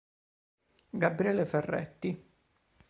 Gabriele 1.03 1.45
Ferretti 1.45 2.11